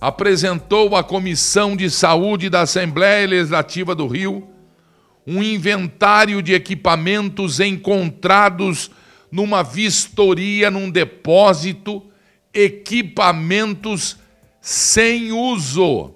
apresentou 0.00 0.96
à 0.96 1.02
Comissão 1.02 1.76
de 1.76 1.90
Saúde 1.90 2.48
da 2.48 2.62
Assembleia 2.62 3.26
Legislativa 3.26 3.94
do 3.94 4.06
Rio 4.06 4.48
um 5.26 5.42
inventário 5.42 6.40
de 6.40 6.54
equipamentos 6.54 7.60
encontrados 7.60 8.90
numa 9.30 9.62
vistoria 9.62 10.70
num 10.70 10.90
depósito, 10.90 12.02
equipamentos 12.54 14.16
sem 14.62 15.30
uso. 15.30 16.14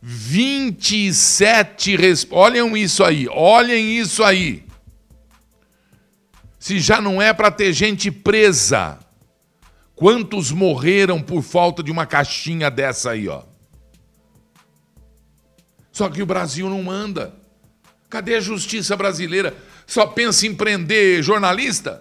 27 0.00 1.94
res... 1.96 2.26
Olhem 2.30 2.74
isso 2.78 3.04
aí, 3.04 3.28
olhem 3.28 3.98
isso 3.98 4.24
aí. 4.24 4.64
Se 6.62 6.78
já 6.78 7.00
não 7.00 7.20
é 7.20 7.34
para 7.34 7.50
ter 7.50 7.72
gente 7.72 8.08
presa, 8.08 8.96
quantos 9.96 10.52
morreram 10.52 11.20
por 11.20 11.42
falta 11.42 11.82
de 11.82 11.90
uma 11.90 12.06
caixinha 12.06 12.70
dessa 12.70 13.10
aí, 13.10 13.26
ó? 13.26 13.42
Só 15.90 16.08
que 16.08 16.22
o 16.22 16.26
Brasil 16.26 16.70
não 16.70 16.80
manda. 16.80 17.34
Cadê 18.08 18.36
a 18.36 18.40
justiça 18.40 18.96
brasileira? 18.96 19.56
Só 19.88 20.06
pensa 20.06 20.46
em 20.46 20.54
prender 20.54 21.20
jornalista? 21.20 22.00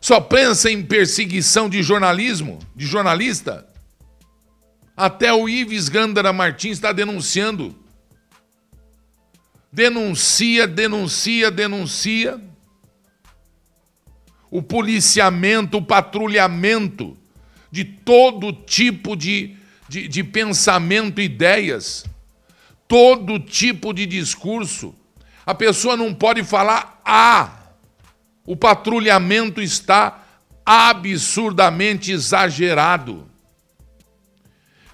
Só 0.00 0.20
pensa 0.20 0.70
em 0.70 0.80
perseguição 0.80 1.68
de 1.68 1.82
jornalismo, 1.82 2.60
de 2.76 2.86
jornalista? 2.86 3.68
Até 4.96 5.32
o 5.32 5.48
Ives 5.48 5.88
Gandara 5.88 6.32
Martins 6.32 6.76
está 6.76 6.92
denunciando. 6.92 7.74
Denuncia, 9.72 10.64
denuncia, 10.68 11.50
denuncia. 11.50 12.53
O 14.54 14.62
policiamento, 14.62 15.78
o 15.78 15.82
patrulhamento 15.82 17.18
de 17.72 17.82
todo 17.82 18.52
tipo 18.52 19.16
de, 19.16 19.56
de, 19.88 20.06
de 20.06 20.22
pensamento, 20.22 21.20
ideias, 21.20 22.04
todo 22.86 23.40
tipo 23.40 23.92
de 23.92 24.06
discurso. 24.06 24.94
A 25.44 25.56
pessoa 25.56 25.96
não 25.96 26.14
pode 26.14 26.44
falar 26.44 27.02
A. 27.04 27.50
O 28.46 28.54
patrulhamento 28.54 29.60
está 29.60 30.24
absurdamente 30.64 32.12
exagerado. 32.12 33.28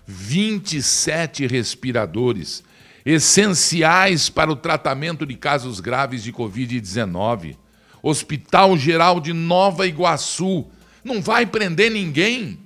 27 0.07 1.47
respiradores 1.47 2.65
essenciais 3.05 4.31
para 4.31 4.51
o 4.51 4.57
tratamento 4.57 5.27
de 5.27 5.35
casos 5.35 5.81
graves 5.81 6.23
de 6.23 6.33
Covid-19. 6.33 7.59
Hospital 8.03 8.77
Geral 8.77 9.21
de 9.21 9.33
Nova 9.33 9.87
Iguaçu. 9.87 10.67
Não 11.05 11.21
vai 11.21 11.47
prender 11.47 11.91
ninguém. 11.91 12.59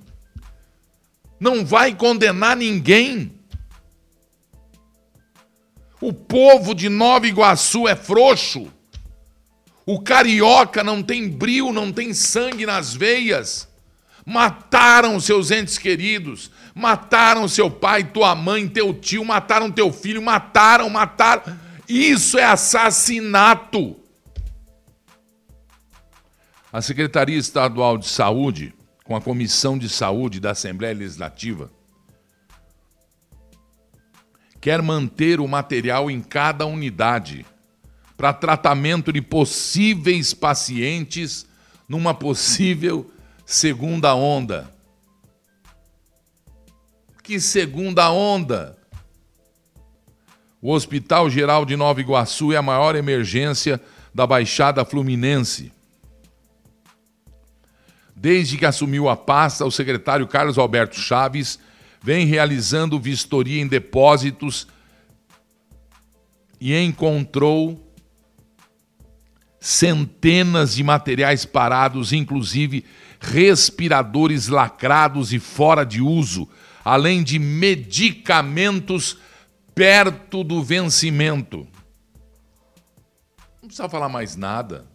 Não 1.39 1.65
vai 1.65 1.93
condenar 1.93 2.55
ninguém. 2.55 3.31
O 6.01 6.13
povo 6.13 6.75
de 6.75 6.89
Nova 6.89 7.27
Iguaçu 7.27 7.87
é 7.87 7.95
frouxo. 7.95 8.71
O 9.85 10.01
carioca 10.01 10.83
não 10.83 11.03
tem 11.03 11.29
brilho, 11.29 11.71
não 11.71 11.91
tem 11.91 12.13
sangue 12.13 12.65
nas 12.65 12.93
veias. 12.93 13.67
Mataram 14.25 15.19
seus 15.19 15.51
entes 15.51 15.77
queridos, 15.77 16.49
mataram 16.73 17.47
seu 17.47 17.69
pai, 17.69 18.03
tua 18.03 18.33
mãe, 18.33 18.67
teu 18.67 18.91
tio, 18.91 19.23
mataram 19.23 19.71
teu 19.71 19.93
filho, 19.93 20.21
mataram, 20.21 20.89
mataram. 20.89 21.43
Isso 21.87 22.39
é 22.39 22.43
assassinato. 22.43 23.95
A 26.75 26.81
Secretaria 26.81 27.37
Estadual 27.37 27.97
de 27.97 28.05
Saúde, 28.05 28.73
com 29.05 29.15
a 29.15 29.21
Comissão 29.21 29.77
de 29.77 29.87
Saúde 29.87 30.41
da 30.41 30.51
Assembleia 30.51 30.93
Legislativa, 30.93 31.71
quer 34.59 34.81
manter 34.81 35.39
o 35.39 35.47
material 35.47 36.11
em 36.11 36.21
cada 36.21 36.65
unidade 36.65 37.45
para 38.17 38.33
tratamento 38.33 39.13
de 39.13 39.21
possíveis 39.21 40.33
pacientes 40.33 41.47
numa 41.87 42.13
possível 42.13 43.09
segunda 43.45 44.13
onda. 44.13 44.69
Que 47.23 47.39
segunda 47.39 48.11
onda? 48.11 48.77
O 50.61 50.73
Hospital 50.73 51.29
Geral 51.29 51.63
de 51.63 51.77
Nova 51.77 52.01
Iguaçu 52.01 52.51
é 52.51 52.57
a 52.57 52.61
maior 52.61 52.97
emergência 52.97 53.79
da 54.13 54.27
Baixada 54.27 54.83
Fluminense. 54.83 55.71
Desde 58.15 58.57
que 58.57 58.65
assumiu 58.65 59.09
a 59.09 59.17
pasta, 59.17 59.65
o 59.65 59.71
secretário 59.71 60.27
Carlos 60.27 60.57
Alberto 60.57 60.97
Chaves 60.99 61.59
vem 62.01 62.25
realizando 62.25 62.99
vistoria 62.99 63.61
em 63.61 63.67
depósitos 63.67 64.67
e 66.61 66.73
encontrou 66.77 67.93
centenas 69.59 70.75
de 70.75 70.83
materiais 70.83 71.43
parados, 71.45 72.13
inclusive 72.13 72.85
respiradores 73.19 74.47
lacrados 74.47 75.33
e 75.33 75.39
fora 75.39 75.83
de 75.83 76.01
uso, 76.01 76.47
além 76.83 77.23
de 77.23 77.39
medicamentos 77.39 79.17
perto 79.73 80.43
do 80.43 80.63
vencimento. 80.63 81.67
Não 83.61 83.67
precisa 83.67 83.89
falar 83.89 84.07
mais 84.07 84.35
nada. 84.35 84.85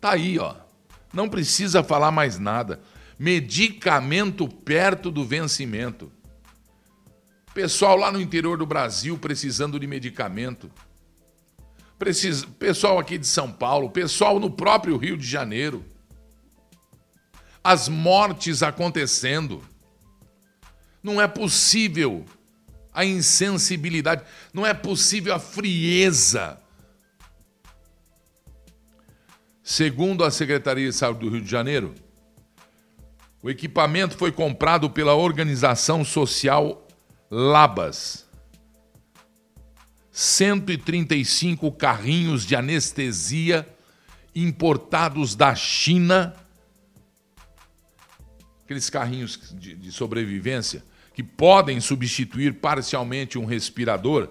Tá 0.00 0.12
aí, 0.12 0.38
ó. 0.38 0.67
Não 1.12 1.28
precisa 1.28 1.82
falar 1.82 2.10
mais 2.10 2.38
nada. 2.38 2.80
Medicamento 3.18 4.48
perto 4.48 5.10
do 5.10 5.24
vencimento. 5.24 6.12
Pessoal 7.52 7.96
lá 7.96 8.12
no 8.12 8.20
interior 8.20 8.56
do 8.56 8.66
Brasil 8.66 9.18
precisando 9.18 9.80
de 9.80 9.86
medicamento. 9.86 10.70
Precisa, 11.98 12.46
pessoal 12.58 12.98
aqui 12.98 13.18
de 13.18 13.26
São 13.26 13.50
Paulo, 13.50 13.90
pessoal 13.90 14.38
no 14.38 14.50
próprio 14.50 14.96
Rio 14.96 15.16
de 15.16 15.26
Janeiro. 15.26 15.84
As 17.64 17.88
mortes 17.88 18.62
acontecendo. 18.62 19.64
Não 21.02 21.20
é 21.20 21.26
possível 21.26 22.24
a 22.92 23.04
insensibilidade, 23.04 24.24
não 24.52 24.66
é 24.66 24.74
possível 24.74 25.34
a 25.34 25.38
frieza. 25.38 26.60
Segundo 29.70 30.24
a 30.24 30.30
Secretaria 30.30 30.88
de 30.88 30.94
Saúde 30.94 31.20
do 31.20 31.28
Rio 31.28 31.42
de 31.42 31.50
Janeiro, 31.50 31.94
o 33.42 33.50
equipamento 33.50 34.16
foi 34.16 34.32
comprado 34.32 34.88
pela 34.88 35.14
organização 35.14 36.02
social 36.06 36.88
Labas. 37.30 38.26
135 40.10 41.70
carrinhos 41.72 42.46
de 42.46 42.56
anestesia 42.56 43.68
importados 44.34 45.34
da 45.34 45.54
China, 45.54 46.34
aqueles 48.64 48.88
carrinhos 48.88 49.38
de, 49.52 49.76
de, 49.76 49.92
sobrevivência 49.92 50.82
que 51.12 51.22
podem 51.22 51.78
substituir 51.78 52.54
parcialmente 52.54 53.38
um 53.38 53.44
respirador, 53.44 54.30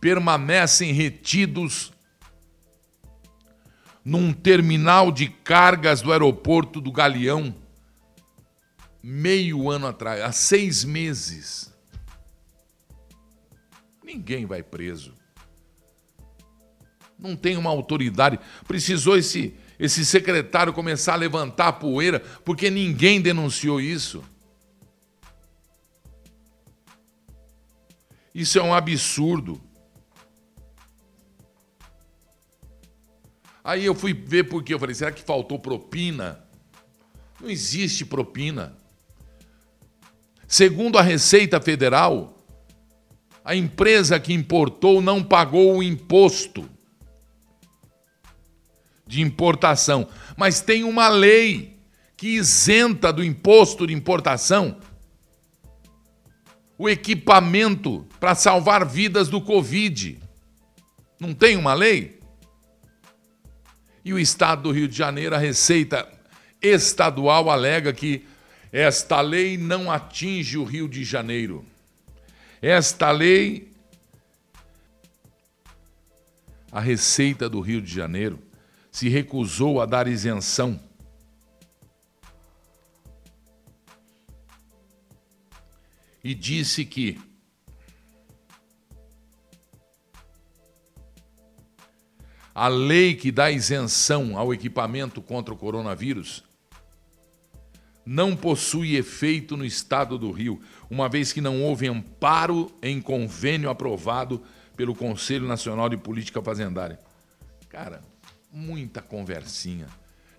permanecem 0.00 0.92
retidos 0.92 1.92
num 4.06 4.32
terminal 4.32 5.10
de 5.10 5.26
cargas 5.26 6.00
do 6.00 6.12
aeroporto 6.12 6.80
do 6.80 6.92
Galeão 6.92 7.52
meio 9.02 9.68
ano 9.68 9.88
atrás, 9.88 10.20
há 10.20 10.30
seis 10.30 10.84
meses. 10.84 11.74
Ninguém 14.04 14.46
vai 14.46 14.62
preso. 14.62 15.12
Não 17.18 17.34
tem 17.34 17.56
uma 17.56 17.70
autoridade. 17.70 18.38
Precisou 18.68 19.16
esse, 19.16 19.52
esse 19.76 20.06
secretário 20.06 20.72
começar 20.72 21.14
a 21.14 21.16
levantar 21.16 21.66
a 21.66 21.72
poeira 21.72 22.20
porque 22.44 22.70
ninguém 22.70 23.20
denunciou 23.20 23.80
isso. 23.80 24.22
Isso 28.32 28.56
é 28.56 28.62
um 28.62 28.72
absurdo. 28.72 29.60
Aí 33.66 33.84
eu 33.84 33.96
fui 33.96 34.14
ver 34.14 34.44
por 34.44 34.62
quê. 34.62 34.74
Eu 34.74 34.78
falei, 34.78 34.94
será 34.94 35.10
que 35.10 35.20
faltou 35.20 35.58
propina? 35.58 36.38
Não 37.40 37.50
existe 37.50 38.04
propina. 38.04 38.76
Segundo 40.46 40.96
a 40.96 41.02
Receita 41.02 41.60
Federal, 41.60 42.38
a 43.44 43.56
empresa 43.56 44.20
que 44.20 44.32
importou 44.32 45.02
não 45.02 45.20
pagou 45.20 45.78
o 45.78 45.82
imposto 45.82 46.70
de 49.04 49.20
importação, 49.20 50.06
mas 50.36 50.60
tem 50.60 50.84
uma 50.84 51.08
lei 51.08 51.76
que 52.16 52.36
isenta 52.36 53.12
do 53.12 53.24
imposto 53.24 53.84
de 53.84 53.92
importação 53.92 54.78
o 56.78 56.88
equipamento 56.88 58.06
para 58.20 58.36
salvar 58.36 58.86
vidas 58.86 59.28
do 59.28 59.40
Covid. 59.40 60.20
Não 61.18 61.34
tem 61.34 61.56
uma 61.56 61.74
lei? 61.74 62.15
E 64.06 64.12
o 64.12 64.20
Estado 64.20 64.62
do 64.62 64.70
Rio 64.70 64.86
de 64.86 64.96
Janeiro, 64.96 65.34
a 65.34 65.38
Receita 65.38 66.08
estadual 66.62 67.50
alega 67.50 67.92
que 67.92 68.24
esta 68.70 69.20
lei 69.20 69.58
não 69.58 69.90
atinge 69.90 70.56
o 70.56 70.62
Rio 70.62 70.88
de 70.88 71.02
Janeiro. 71.02 71.66
Esta 72.62 73.10
lei, 73.10 73.68
a 76.70 76.78
Receita 76.78 77.48
do 77.48 77.60
Rio 77.60 77.82
de 77.82 77.92
Janeiro, 77.92 78.38
se 78.92 79.08
recusou 79.08 79.80
a 79.80 79.86
dar 79.86 80.06
isenção 80.06 80.80
e 86.22 86.32
disse 86.32 86.84
que 86.84 87.20
a 92.56 92.68
lei 92.68 93.14
que 93.14 93.30
dá 93.30 93.50
isenção 93.50 94.38
ao 94.38 94.54
equipamento 94.54 95.20
contra 95.20 95.52
o 95.52 95.56
coronavírus 95.58 96.42
não 98.02 98.34
possui 98.34 98.96
efeito 98.96 99.58
no 99.58 99.64
estado 99.64 100.16
do 100.16 100.30
Rio, 100.30 100.58
uma 100.88 101.06
vez 101.06 101.34
que 101.34 101.42
não 101.42 101.62
houve 101.62 101.86
amparo 101.86 102.72
em 102.82 102.98
convênio 102.98 103.68
aprovado 103.68 104.42
pelo 104.74 104.94
Conselho 104.94 105.46
Nacional 105.46 105.90
de 105.90 105.98
Política 105.98 106.40
Fazendária. 106.40 106.98
Cara, 107.68 108.00
muita 108.50 109.02
conversinha. 109.02 109.88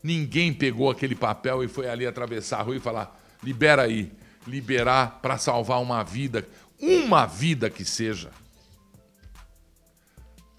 Ninguém 0.02 0.52
pegou 0.52 0.90
aquele 0.90 1.14
papel 1.14 1.64
e 1.64 1.68
foi 1.68 1.88
ali 1.88 2.08
atravessar 2.08 2.62
a 2.62 2.64
rua 2.64 2.78
e 2.78 2.80
falar: 2.80 3.16
libera 3.44 3.84
aí 3.84 4.12
liberar 4.48 5.20
para 5.22 5.38
salvar 5.38 5.80
uma 5.80 6.02
vida, 6.02 6.48
uma 6.82 7.28
vida 7.28 7.70
que 7.70 7.86
seja. 7.86 8.32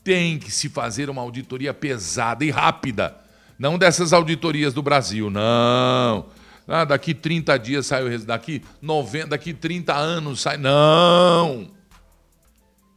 Tem 0.09 0.39
que 0.39 0.51
se 0.51 0.71
fazer 0.71 1.11
uma 1.11 1.21
auditoria 1.21 1.75
pesada 1.75 2.43
e 2.43 2.49
rápida. 2.49 3.15
Não 3.59 3.77
dessas 3.77 4.15
auditorias 4.15 4.73
do 4.73 4.81
Brasil, 4.81 5.29
não. 5.29 6.31
Ah, 6.67 6.87
daqui 6.87 7.13
30 7.13 7.59
dias 7.59 7.85
sai 7.85 8.03
o 8.03 8.09
resultado. 8.09 8.39
Daqui, 8.39 8.65
90, 8.81 9.27
daqui 9.27 9.53
30 9.53 9.95
anos 9.95 10.41
sai. 10.41 10.57
Não! 10.57 11.71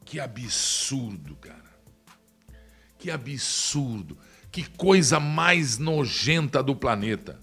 Que 0.06 0.22
absurdo, 0.22 1.36
cara. 1.36 1.58
Que 2.98 3.12
absurdo. 3.12 4.18
Que 4.50 4.64
coisa 4.64 5.20
mais 5.20 5.78
nojenta 5.78 6.64
do 6.64 6.74
planeta. 6.74 7.38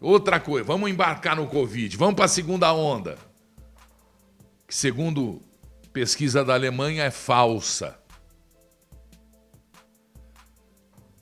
Outra 0.00 0.40
coisa, 0.40 0.64
vamos 0.64 0.90
embarcar 0.90 1.36
no 1.36 1.46
Covid, 1.46 1.96
vamos 1.96 2.16
para 2.16 2.24
a 2.24 2.28
segunda 2.28 2.72
onda. 2.72 3.16
Que, 4.66 4.74
segundo 4.74 5.40
pesquisa 5.92 6.44
da 6.44 6.54
Alemanha, 6.54 7.04
é 7.04 7.12
falsa. 7.12 8.02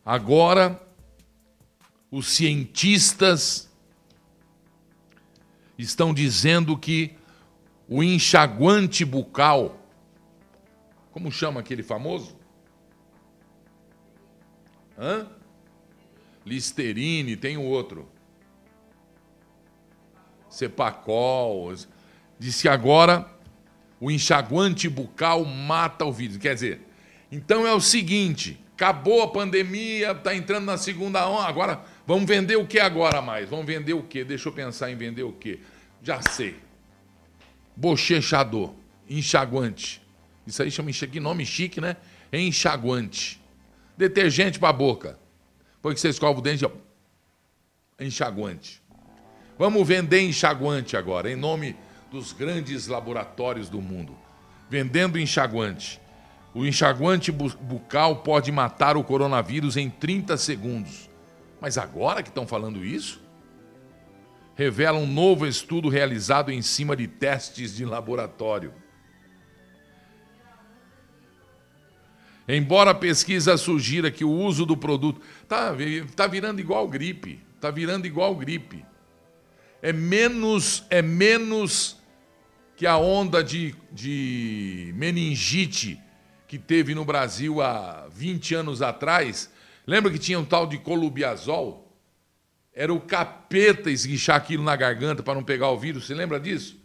Agora, 0.05 0.81
os 2.11 2.27
cientistas 2.29 3.71
estão 5.79 6.13
dizendo 6.13 6.77
que 6.77 7.17
o 7.89 8.03
enxaguante 8.03 9.05
bucal, 9.05 9.79
como 11.11 11.31
chama 11.31 11.61
aquele 11.61 11.83
famoso? 11.83 12.37
Hã? 14.99 15.27
Listerine, 16.45 17.37
tem 17.37 17.57
o 17.57 17.63
outro. 17.63 18.09
Cepacol. 20.49 21.75
Disse 22.39 22.63
que 22.63 22.69
agora 22.69 23.31
o 24.01 24.11
enxaguante 24.11 24.89
bucal 24.89 25.45
mata 25.45 26.05
o 26.05 26.13
vírus. 26.13 26.37
Quer 26.37 26.55
dizer, 26.55 26.81
então 27.31 27.67
é 27.67 27.73
o 27.73 27.81
seguinte: 27.81 28.62
acabou 28.75 29.23
a 29.23 29.29
pandemia, 29.29 30.13
está 30.13 30.35
entrando 30.35 30.65
na 30.65 30.77
segunda 30.77 31.27
onda, 31.29 31.47
agora 31.47 31.83
vamos 32.07 32.25
vender 32.25 32.57
o 32.57 32.67
que 32.67 32.81
agora 32.81 33.23
mais? 33.23 33.49
Vamos 33.49 33.67
vender 33.67 33.95
o 33.95 34.03
que? 34.03 34.25
Deixa 34.25 34.49
eu 34.49 34.53
pensar 34.53 34.91
em 34.91 34.97
vender 34.97 35.23
o 35.23 35.33
que. 35.33 35.61
Já 36.03 36.21
sei. 36.21 36.57
Bochechador, 37.77 38.75
enxaguante. 39.09 40.03
Isso 40.47 40.63
aí 40.63 40.71
chama 40.71 40.91
que 40.91 41.21
nome 41.21 41.47
chique, 41.47 41.81
né? 41.81 41.97
Enxaguante. 42.33 43.41
Detergente 43.97 44.59
para 44.59 44.71
a 44.71 44.73
boca. 44.73 45.19
Depois 45.77 45.95
que 45.95 46.01
você 46.01 46.09
escova 46.09 46.39
o 46.39 46.43
dente, 46.43 46.65
ó, 46.65 46.71
enxaguante. 48.01 48.83
Vamos 49.59 49.87
vender 49.87 50.21
enxaguante 50.23 50.97
agora, 50.97 51.31
em 51.31 51.37
nome 51.37 51.77
dos 52.11 52.33
grandes 52.33 52.89
laboratórios 52.89 53.69
do 53.69 53.81
mundo. 53.81 54.17
Vendendo 54.69 55.19
enxaguante. 55.19 56.01
O 56.55 56.67
enxaguante 56.67 57.33
bucal 57.33 58.17
pode 58.17 58.53
matar 58.53 58.97
o 58.97 59.05
coronavírus 59.05 59.77
em 59.77 59.89
30 59.89 60.37
segundos. 60.37 61.09
Mas 61.61 61.79
agora 61.79 62.23
que 62.23 62.29
estão 62.29 62.47
falando 62.47 62.85
isso? 62.85 63.23
Revela 64.55 64.99
um 64.99 65.07
novo 65.07 65.47
estudo 65.47 65.89
realizado 65.89 66.51
em 66.51 66.61
cima 66.61 66.95
de 66.95 67.07
testes 67.07 67.75
de 67.75 67.85
laboratório. 67.85 68.75
Embora 72.47 72.91
a 72.91 72.95
pesquisa 72.95 73.57
sugira 73.57 74.11
que 74.11 74.25
o 74.25 74.31
uso 74.31 74.67
do 74.67 74.77
produto 74.77 75.23
está 75.43 75.75
tá 76.15 76.27
virando 76.27 76.61
igual 76.61 76.87
gripe, 76.89 77.41
está 77.57 77.71
virando 77.71 78.07
igual 78.07 78.35
gripe 78.35 78.85
é 79.83 79.93
menos, 79.93 80.85
é 80.89 81.03
menos 81.03 81.99
que 82.77 82.87
a 82.87 82.97
onda 82.97 83.43
de, 83.43 83.75
de 83.91 84.93
meningite 84.95 86.01
que 86.53 86.59
teve 86.59 86.95
no 86.95 87.03
Brasil 87.03 87.63
há 87.63 88.07
20 88.13 88.57
anos 88.57 88.83
atrás. 88.83 89.51
Lembra 89.87 90.13
que 90.13 90.19
tinha 90.19 90.39
um 90.39 90.45
tal 90.45 90.67
de 90.67 90.77
colubiazol? 90.77 91.91
Era 92.75 92.93
o 92.93 93.01
capeta 93.01 93.91
esguichar 93.91 94.37
aquilo 94.37 94.63
na 94.63 94.77
garganta 94.77 95.23
para 95.23 95.35
não 95.35 95.43
pegar 95.43 95.71
o 95.71 95.79
vírus. 95.79 96.05
Você 96.05 96.13
lembra 96.13 96.39
disso? 96.39 96.79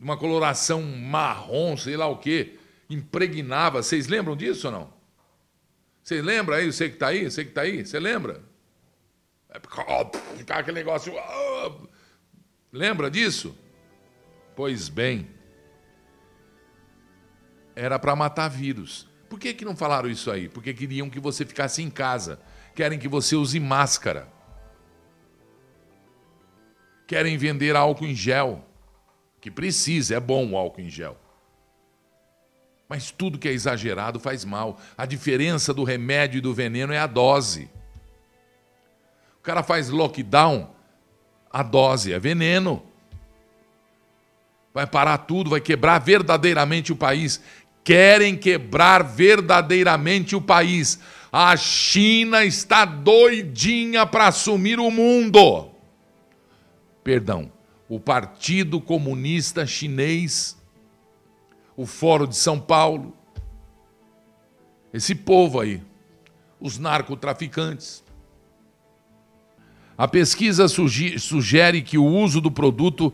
Uma 0.00 0.16
coloração 0.16 0.82
marrom, 0.82 1.76
sei 1.76 1.96
lá 1.96 2.08
o 2.08 2.16
quê. 2.16 2.58
Impregnava. 2.90 3.84
Vocês 3.84 4.08
lembram 4.08 4.34
disso 4.36 4.66
ou 4.66 4.72
não? 4.72 4.92
Vocês 6.02 6.24
lembram 6.24 6.56
aí? 6.56 6.72
Você 6.72 6.88
que 6.88 6.96
está 6.96 7.06
aí? 7.06 7.30
Você 7.30 7.44
que 7.44 7.50
está 7.50 7.60
aí? 7.60 7.86
Você 7.86 8.00
lembra? 8.00 8.42
Ficar 10.36 10.58
aquele 10.58 10.78
negócio. 10.78 11.14
Lembra 12.72 13.08
disso? 13.08 13.56
Pois 14.56 14.88
bem, 14.88 15.28
era 17.74 17.98
para 17.98 18.14
matar 18.14 18.48
vírus. 18.48 19.08
Por 19.28 19.38
que, 19.38 19.52
que 19.52 19.64
não 19.64 19.74
falaram 19.74 20.08
isso 20.08 20.30
aí? 20.30 20.48
Porque 20.48 20.72
queriam 20.72 21.10
que 21.10 21.18
você 21.18 21.44
ficasse 21.44 21.82
em 21.82 21.90
casa. 21.90 22.38
Querem 22.74 22.98
que 22.98 23.08
você 23.08 23.34
use 23.34 23.58
máscara. 23.58 24.28
Querem 27.06 27.36
vender 27.36 27.74
álcool 27.76 28.06
em 28.06 28.14
gel. 28.14 28.64
Que 29.40 29.50
precisa, 29.50 30.16
é 30.16 30.20
bom 30.20 30.50
o 30.50 30.56
álcool 30.56 30.80
em 30.80 30.88
gel. 30.88 31.18
Mas 32.88 33.10
tudo 33.10 33.38
que 33.38 33.48
é 33.48 33.52
exagerado 33.52 34.20
faz 34.20 34.44
mal. 34.44 34.78
A 34.96 35.06
diferença 35.06 35.74
do 35.74 35.84
remédio 35.84 36.38
e 36.38 36.40
do 36.40 36.54
veneno 36.54 36.92
é 36.92 36.98
a 36.98 37.06
dose. 37.06 37.68
O 39.38 39.42
cara 39.42 39.62
faz 39.62 39.90
lockdown, 39.90 40.70
a 41.50 41.62
dose 41.62 42.12
é 42.12 42.18
veneno. 42.18 42.82
Vai 44.72 44.86
parar 44.86 45.18
tudo, 45.18 45.50
vai 45.50 45.60
quebrar 45.60 45.98
verdadeiramente 46.00 46.92
o 46.92 46.96
país. 46.96 47.40
Querem 47.84 48.34
quebrar 48.34 49.04
verdadeiramente 49.04 50.34
o 50.34 50.40
país. 50.40 50.98
A 51.30 51.56
China 51.56 52.44
está 52.44 52.84
doidinha 52.84 54.06
para 54.06 54.28
assumir 54.28 54.80
o 54.80 54.90
mundo. 54.90 55.70
Perdão, 57.04 57.52
o 57.88 58.00
Partido 58.00 58.80
Comunista 58.80 59.66
Chinês, 59.66 60.56
o 61.76 61.84
Fórum 61.84 62.26
de 62.26 62.36
São 62.36 62.58
Paulo, 62.58 63.14
esse 64.92 65.14
povo 65.14 65.60
aí, 65.60 65.82
os 66.58 66.78
narcotraficantes, 66.78 68.02
a 69.98 70.08
pesquisa 70.08 70.66
sugere 70.68 71.82
que 71.82 71.98
o 71.98 72.06
uso 72.06 72.40
do 72.40 72.50
produto 72.50 73.12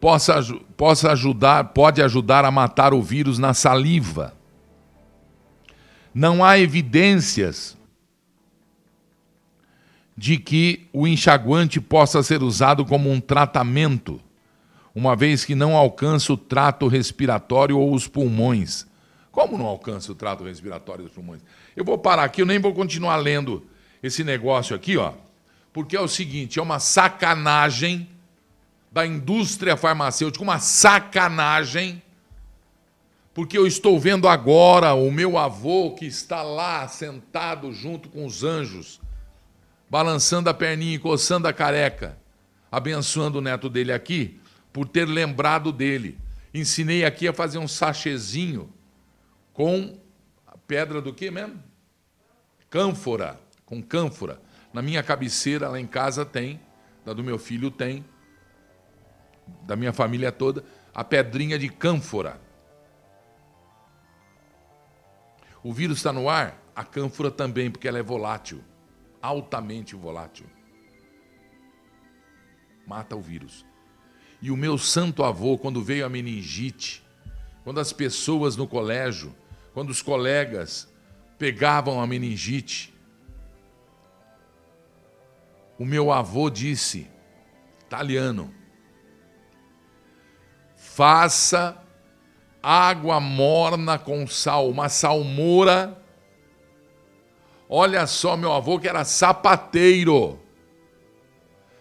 possa, 0.00 0.40
possa 0.76 1.12
ajudar, 1.12 1.64
pode 1.64 2.02
ajudar 2.02 2.44
a 2.44 2.50
matar 2.50 2.94
o 2.94 3.02
vírus 3.02 3.38
na 3.38 3.54
saliva. 3.54 4.34
Não 6.14 6.44
há 6.44 6.58
evidências 6.58 7.76
de 10.16 10.36
que 10.38 10.88
o 10.92 11.06
enxaguante 11.06 11.80
possa 11.80 12.22
ser 12.22 12.42
usado 12.42 12.84
como 12.84 13.10
um 13.10 13.20
tratamento, 13.20 14.20
uma 14.94 15.14
vez 15.14 15.44
que 15.44 15.54
não 15.54 15.76
alcança 15.76 16.32
o 16.32 16.36
trato 16.36 16.88
respiratório 16.88 17.78
ou 17.78 17.94
os 17.94 18.08
pulmões. 18.08 18.86
Como 19.30 19.56
não 19.56 19.66
alcança 19.66 20.10
o 20.10 20.14
trato 20.14 20.44
respiratório 20.44 21.04
e 21.04 21.06
os 21.06 21.12
pulmões? 21.12 21.40
Eu 21.76 21.84
vou 21.84 21.96
parar 21.96 22.24
aqui, 22.24 22.42
eu 22.42 22.46
nem 22.46 22.58
vou 22.58 22.74
continuar 22.74 23.16
lendo 23.16 23.64
esse 24.02 24.24
negócio 24.24 24.74
aqui, 24.74 24.96
ó 24.96 25.12
porque 25.72 25.96
é 25.96 26.00
o 26.00 26.08
seguinte: 26.08 26.58
é 26.58 26.62
uma 26.62 26.78
sacanagem 26.78 28.08
da 28.90 29.06
indústria 29.06 29.76
farmacêutica, 29.76 30.42
uma 30.42 30.58
sacanagem, 30.58 32.02
porque 33.32 33.56
eu 33.56 33.66
estou 33.66 33.98
vendo 34.00 34.26
agora 34.26 34.94
o 34.94 35.10
meu 35.10 35.38
avô 35.38 35.94
que 35.94 36.04
está 36.04 36.42
lá 36.42 36.86
sentado 36.88 37.72
junto 37.72 38.08
com 38.08 38.26
os 38.26 38.42
anjos, 38.42 39.00
balançando 39.88 40.50
a 40.50 40.54
perninha 40.54 40.96
e 40.96 40.98
coçando 40.98 41.46
a 41.46 41.52
careca, 41.52 42.18
abençoando 42.70 43.38
o 43.38 43.42
neto 43.42 43.68
dele 43.68 43.92
aqui, 43.92 44.40
por 44.72 44.88
ter 44.88 45.06
lembrado 45.06 45.72
dele. 45.72 46.18
Ensinei 46.52 47.04
aqui 47.04 47.28
a 47.28 47.32
fazer 47.32 47.58
um 47.58 47.68
sachezinho 47.68 48.72
com 49.52 49.98
a 50.46 50.56
pedra 50.56 51.00
do 51.00 51.14
que 51.14 51.30
mesmo? 51.30 51.62
Cânfora, 52.68 53.38
com 53.64 53.80
cânfora. 53.80 54.40
Na 54.72 54.82
minha 54.82 55.02
cabeceira, 55.02 55.68
lá 55.68 55.80
em 55.80 55.86
casa, 55.86 56.24
tem, 56.24 56.60
da 57.04 57.12
do 57.12 57.22
meu 57.22 57.38
filho 57.38 57.70
tem, 57.70 58.04
da 59.62 59.76
minha 59.76 59.92
família 59.92 60.32
toda, 60.32 60.64
a 60.94 61.04
pedrinha 61.04 61.58
de 61.58 61.68
cânfora. 61.68 62.40
O 65.62 65.72
vírus 65.72 65.98
está 65.98 66.12
no 66.12 66.28
ar, 66.28 66.60
a 66.74 66.84
cânfora 66.84 67.30
também, 67.30 67.70
porque 67.70 67.86
ela 67.86 67.98
é 67.98 68.02
volátil, 68.02 68.62
altamente 69.20 69.94
volátil. 69.94 70.46
Mata 72.86 73.14
o 73.14 73.20
vírus. 73.20 73.64
E 74.42 74.50
o 74.50 74.56
meu 74.56 74.78
santo 74.78 75.22
avô, 75.22 75.58
quando 75.58 75.82
veio 75.82 76.06
a 76.06 76.08
meningite, 76.08 77.06
quando 77.62 77.78
as 77.78 77.92
pessoas 77.92 78.56
no 78.56 78.66
colégio, 78.66 79.34
quando 79.74 79.90
os 79.90 80.00
colegas 80.00 80.88
pegavam 81.38 82.00
a 82.00 82.06
meningite, 82.06 82.94
o 85.78 85.84
meu 85.84 86.10
avô 86.10 86.50
disse, 86.50 87.06
italiano, 87.86 88.52
faça 91.00 91.82
água 92.62 93.18
morna 93.18 93.98
com 93.98 94.26
sal, 94.26 94.68
uma 94.68 94.90
salmoura. 94.90 95.98
Olha 97.66 98.06
só, 98.06 98.36
meu 98.36 98.52
avô 98.52 98.78
que 98.78 98.86
era 98.86 99.02
sapateiro. 99.02 100.38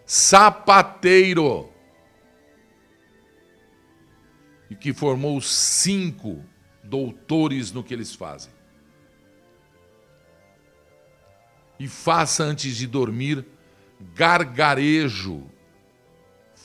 Sapateiro. 0.05 1.69
E 4.69 4.75
que 4.75 4.93
formou 4.93 5.41
cinco 5.41 6.41
doutores 6.81 7.73
no 7.73 7.83
que 7.83 7.93
eles 7.93 8.15
fazem. 8.15 8.53
E 11.77 11.89
faça 11.89 12.41
antes 12.45 12.77
de 12.77 12.88
dormir 12.88 13.45
gargarejo. 14.15 15.43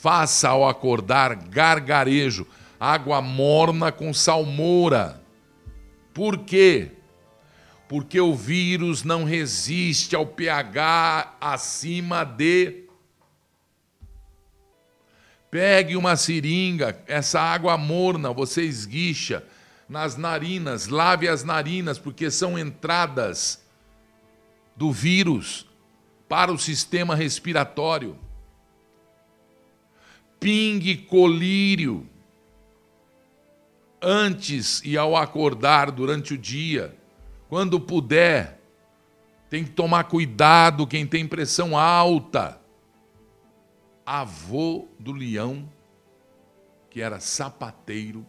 Faça 0.04 0.50
ao 0.50 0.68
acordar 0.68 1.34
gargarejo 1.34 2.46
água 2.78 3.22
morna 3.22 3.90
com 3.90 4.12
salmoura. 4.12 5.18
Por 6.12 6.40
quê? 6.40 6.90
Porque 7.88 8.20
o 8.20 8.34
vírus 8.34 9.02
não 9.02 9.24
resiste 9.24 10.14
ao 10.14 10.26
pH 10.26 11.38
acima 11.40 12.22
de. 12.22 12.84
Pegue 15.50 15.96
uma 15.96 16.16
seringa, 16.16 17.02
essa 17.06 17.40
água 17.40 17.78
morna, 17.78 18.30
você 18.30 18.60
esguicha 18.60 19.42
nas 19.88 20.18
narinas, 20.18 20.86
lave 20.86 21.26
as 21.26 21.44
narinas, 21.44 21.98
porque 21.98 22.30
são 22.30 22.58
entradas 22.58 23.64
do 24.76 24.92
vírus 24.92 25.66
para 26.28 26.52
o 26.52 26.58
sistema 26.58 27.14
respiratório. 27.14 28.22
Pingue 30.44 30.98
colírio 30.98 32.06
antes 34.02 34.82
e 34.84 34.94
ao 34.94 35.16
acordar 35.16 35.90
durante 35.90 36.34
o 36.34 36.38
dia, 36.38 36.94
quando 37.48 37.80
puder. 37.80 38.60
Tem 39.48 39.64
que 39.64 39.70
tomar 39.70 40.04
cuidado 40.04 40.86
quem 40.86 41.06
tem 41.06 41.26
pressão 41.26 41.78
alta. 41.78 42.60
Avô 44.04 44.86
do 45.00 45.12
leão, 45.12 45.66
que 46.90 47.00
era 47.00 47.20
sapateiro 47.20 48.26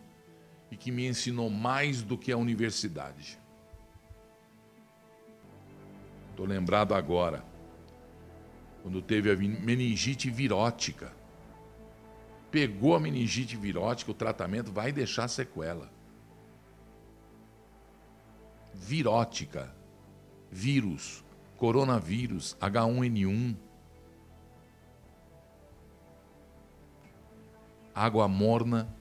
e 0.72 0.78
que 0.78 0.92
me 0.92 1.06
ensinou 1.06 1.50
mais 1.50 2.02
do 2.02 2.18
que 2.18 2.32
a 2.32 2.38
universidade. 2.38 3.38
Estou 6.30 6.46
lembrado 6.46 6.96
agora, 6.96 7.44
quando 8.84 9.02
teve 9.02 9.30
a 9.30 9.36
meningite 9.36 10.30
virótica 10.30 11.25
pegou 12.52 12.96
a 12.96 13.00
meningite 13.00 13.56
virótica, 13.56 14.12
o 14.12 14.14
tratamento 14.14 14.72
vai 14.72 14.92
deixar 14.92 15.28
sequela. 15.28 15.90
Virótica, 18.74 19.74
vírus, 20.52 21.24
coronavírus, 21.58 22.56
H1N1. 22.62 23.56
Água 27.94 28.28
morna, 28.28 28.94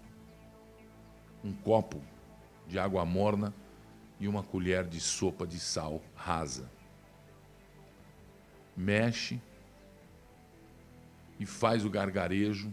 um 1.42 1.52
copo 1.52 2.00
de 2.66 2.78
água 2.78 3.04
morna 3.04 3.52
e 4.20 4.28
uma 4.28 4.42
colher 4.42 4.86
de 4.86 5.00
sopa 5.00 5.46
de 5.46 5.58
sal 5.58 6.00
rasa. 6.14 6.70
Mexe 8.76 9.40
e 11.38 11.44
faz 11.44 11.84
o 11.84 11.90
gargarejo 11.90 12.72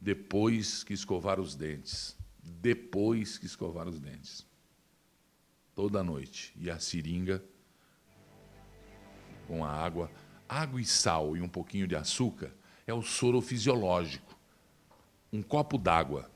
depois 0.00 0.82
que 0.82 0.94
escovar 0.94 1.38
os 1.38 1.54
dentes. 1.54 2.16
Depois 2.42 3.36
que 3.36 3.44
escovar 3.44 3.86
os 3.86 4.00
dentes. 4.00 4.46
Toda 5.74 6.02
noite. 6.02 6.54
E 6.56 6.70
a 6.70 6.78
seringa 6.78 7.44
com 9.46 9.64
a 9.64 9.70
água. 9.70 10.10
Água 10.48 10.80
e 10.80 10.84
sal 10.84 11.36
e 11.36 11.42
um 11.42 11.48
pouquinho 11.48 11.86
de 11.86 11.94
açúcar 11.94 12.52
é 12.86 12.94
o 12.94 13.02
soro 13.02 13.40
fisiológico. 13.40 14.36
Um 15.32 15.42
copo 15.42 15.78
d'água, 15.78 16.28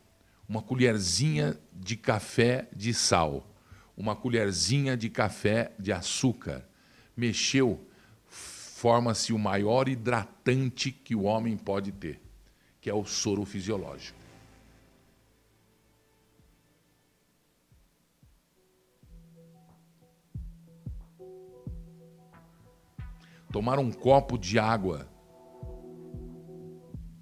uma 0.49 0.62
colherzinha 0.62 1.59
de 1.73 1.97
café 1.97 2.68
de 2.73 2.94
sal, 2.94 3.50
uma 3.97 4.14
colherzinha 4.14 4.97
de 4.97 5.11
café 5.11 5.73
de 5.80 5.90
açúcar. 5.90 6.68
Mexeu, 7.16 7.85
forma-se 8.25 9.33
o 9.33 9.38
maior 9.38 9.88
hidratante 9.88 10.92
que 10.92 11.16
o 11.16 11.23
homem 11.23 11.56
pode 11.56 11.90
ter 11.90 12.24
que 12.85 12.91
é 12.91 12.95
o 12.95 13.03
soro 13.03 13.47
fisiológico. 13.47 14.19
Tomar 23.50 23.79
um 23.79 23.91
copo 23.91 24.37
de 24.37 24.59
água 24.59 25.09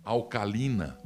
alcalina 0.03 0.99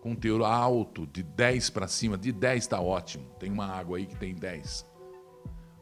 com 0.00 0.14
teor 0.14 0.42
alto, 0.42 1.06
de 1.06 1.22
10 1.22 1.68
para 1.68 1.86
cima, 1.86 2.16
de 2.16 2.32
10 2.32 2.64
está 2.64 2.80
ótimo. 2.80 3.28
Tem 3.38 3.50
uma 3.50 3.66
água 3.66 3.98
aí 3.98 4.06
que 4.06 4.16
tem 4.16 4.34
10. 4.34 4.86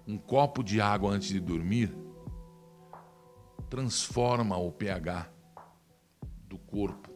Um 0.08 0.18
copo 0.18 0.64
de 0.64 0.80
água 0.80 1.12
antes 1.12 1.28
de 1.28 1.38
dormir 1.38 1.96
transforma 3.70 4.56
o 4.56 4.72
pH 4.72 5.30
do 6.48 6.58
corpo. 6.58 7.11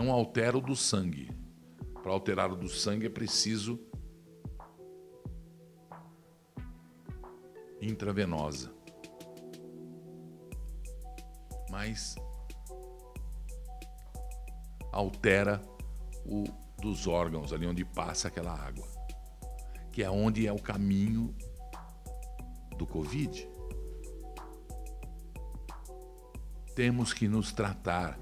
Não 0.00 0.12
altera 0.12 0.56
o 0.56 0.60
do 0.60 0.76
sangue. 0.76 1.28
Para 2.04 2.12
alterar 2.12 2.52
o 2.52 2.56
do 2.56 2.68
sangue 2.68 3.06
é 3.06 3.10
preciso 3.10 3.80
intravenosa. 7.82 8.72
Mas 11.68 12.14
altera 14.92 15.60
o 16.24 16.44
dos 16.80 17.08
órgãos, 17.08 17.52
ali 17.52 17.66
onde 17.66 17.84
passa 17.84 18.28
aquela 18.28 18.52
água, 18.52 18.86
que 19.90 20.04
é 20.04 20.08
onde 20.08 20.46
é 20.46 20.52
o 20.52 20.62
caminho 20.62 21.34
do 22.76 22.86
Covid. 22.86 23.50
Temos 26.76 27.12
que 27.12 27.26
nos 27.26 27.50
tratar 27.50 28.16